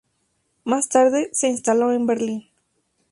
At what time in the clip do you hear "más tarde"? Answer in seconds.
0.63-1.29